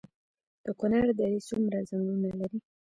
[0.63, 2.59] د کونړ درې څومره ځنګلونه لري؟